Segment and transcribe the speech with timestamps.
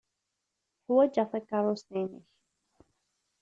[0.85, 2.25] Ḥwajeɣ takeṛṛust-nnek.